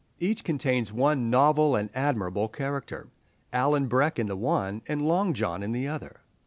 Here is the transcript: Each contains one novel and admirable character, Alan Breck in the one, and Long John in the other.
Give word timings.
Each 0.19 0.43
contains 0.43 0.91
one 0.91 1.29
novel 1.29 1.75
and 1.75 1.91
admirable 1.93 2.47
character, 2.47 3.11
Alan 3.53 3.85
Breck 3.85 4.17
in 4.17 4.25
the 4.25 4.35
one, 4.35 4.81
and 4.87 5.03
Long 5.07 5.31
John 5.31 5.61
in 5.61 5.73
the 5.73 5.87
other. 5.87 6.21